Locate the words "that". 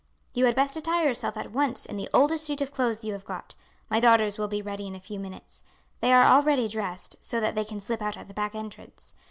7.39-7.53